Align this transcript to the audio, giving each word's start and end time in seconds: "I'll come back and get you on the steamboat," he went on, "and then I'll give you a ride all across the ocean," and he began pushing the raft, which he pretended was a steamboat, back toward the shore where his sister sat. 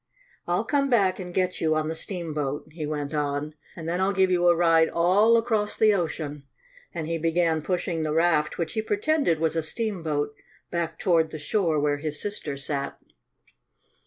"I'll 0.47 0.63
come 0.63 0.89
back 0.89 1.19
and 1.19 1.31
get 1.31 1.61
you 1.61 1.75
on 1.75 1.87
the 1.87 1.93
steamboat," 1.93 2.69
he 2.71 2.87
went 2.87 3.13
on, 3.13 3.53
"and 3.75 3.87
then 3.87 4.01
I'll 4.01 4.13
give 4.13 4.31
you 4.31 4.47
a 4.47 4.55
ride 4.55 4.89
all 4.89 5.37
across 5.37 5.77
the 5.77 5.93
ocean," 5.93 6.41
and 6.91 7.05
he 7.05 7.19
began 7.19 7.61
pushing 7.61 8.01
the 8.01 8.11
raft, 8.11 8.57
which 8.57 8.73
he 8.73 8.81
pretended 8.81 9.37
was 9.39 9.55
a 9.55 9.61
steamboat, 9.61 10.33
back 10.71 10.97
toward 10.97 11.29
the 11.29 11.37
shore 11.37 11.79
where 11.79 11.97
his 11.97 12.19
sister 12.19 12.57
sat. 12.57 12.97